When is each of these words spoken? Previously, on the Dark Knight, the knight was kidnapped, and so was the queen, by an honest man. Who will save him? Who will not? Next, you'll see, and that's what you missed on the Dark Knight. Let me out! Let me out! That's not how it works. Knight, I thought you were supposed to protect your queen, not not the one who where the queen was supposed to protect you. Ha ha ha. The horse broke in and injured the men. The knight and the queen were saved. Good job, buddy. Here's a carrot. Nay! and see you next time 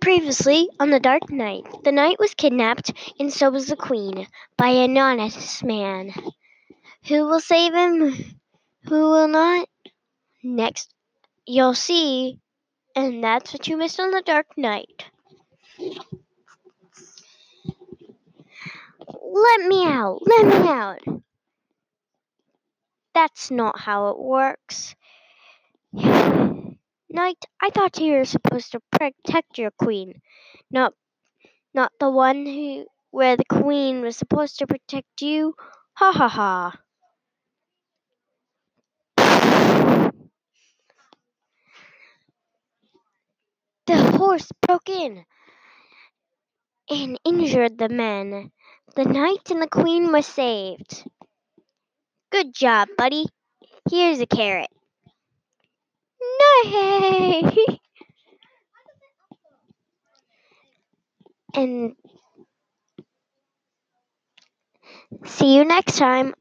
Previously, 0.00 0.68
on 0.78 0.90
the 0.90 1.00
Dark 1.00 1.30
Knight, 1.30 1.66
the 1.84 1.92
knight 1.92 2.18
was 2.18 2.34
kidnapped, 2.34 2.92
and 3.18 3.32
so 3.32 3.50
was 3.50 3.66
the 3.66 3.76
queen, 3.76 4.26
by 4.56 4.68
an 4.68 4.96
honest 4.96 5.62
man. 5.62 6.12
Who 7.06 7.26
will 7.26 7.40
save 7.40 7.74
him? 7.74 8.40
Who 8.84 9.10
will 9.10 9.28
not? 9.28 9.68
Next, 10.42 10.94
you'll 11.46 11.74
see, 11.74 12.38
and 12.96 13.22
that's 13.22 13.52
what 13.52 13.68
you 13.68 13.76
missed 13.76 14.00
on 14.00 14.10
the 14.10 14.22
Dark 14.22 14.46
Knight. 14.56 15.04
Let 19.32 19.60
me 19.66 19.84
out! 19.86 20.18
Let 20.26 20.46
me 20.46 20.68
out! 20.68 21.00
That's 23.14 23.50
not 23.50 23.78
how 23.78 24.08
it 24.08 24.18
works. 24.18 24.94
Knight, 27.12 27.44
I 27.60 27.70
thought 27.70 27.98
you 27.98 28.12
were 28.12 28.24
supposed 28.24 28.70
to 28.72 28.80
protect 28.92 29.58
your 29.58 29.72
queen, 29.72 30.22
not 30.70 30.94
not 31.74 31.92
the 31.98 32.08
one 32.08 32.46
who 32.46 32.86
where 33.10 33.36
the 33.36 33.44
queen 33.44 34.00
was 34.02 34.16
supposed 34.16 34.58
to 34.60 34.68
protect 34.68 35.20
you. 35.20 35.54
Ha 35.94 36.12
ha 36.12 36.28
ha. 36.28 36.78
The 43.86 44.12
horse 44.16 44.48
broke 44.64 44.88
in 44.88 45.24
and 46.88 47.18
injured 47.24 47.76
the 47.76 47.88
men. 47.88 48.52
The 48.94 49.04
knight 49.04 49.50
and 49.50 49.60
the 49.60 49.68
queen 49.68 50.12
were 50.12 50.22
saved. 50.22 51.04
Good 52.30 52.54
job, 52.54 52.88
buddy. 52.96 53.26
Here's 53.90 54.20
a 54.20 54.26
carrot. 54.26 54.70
Nay! 57.20 57.42
and 61.54 61.94
see 65.24 65.56
you 65.56 65.64
next 65.64 65.96
time 65.98 66.34